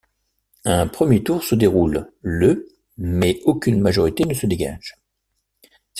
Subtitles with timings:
[0.65, 2.67] Un premier tour se déroule le
[2.97, 4.97] mais aucune majorité ne se dégage.